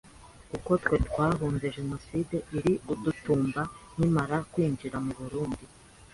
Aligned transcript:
kuko 0.51 0.71
twe 0.83 0.95
twahunze 1.07 1.65
genocide 1.75 2.37
iri 2.57 2.73
gututumba 2.87 3.61
nkimara 3.93 4.37
kwinjira 4.51 4.97
mu 5.05 5.13
Burundi, 5.19 5.63